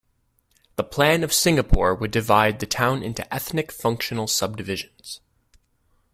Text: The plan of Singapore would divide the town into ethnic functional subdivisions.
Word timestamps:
The 0.77 0.83
plan 0.83 1.23
of 1.23 1.31
Singapore 1.31 1.93
would 1.93 2.09
divide 2.09 2.59
the 2.59 2.65
town 2.65 3.03
into 3.03 3.31
ethnic 3.31 3.71
functional 3.71 4.25
subdivisions. 4.25 5.19